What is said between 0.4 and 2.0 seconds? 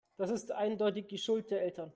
eindeutig die Schuld der Eltern.